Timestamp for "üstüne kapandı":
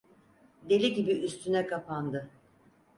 1.11-2.29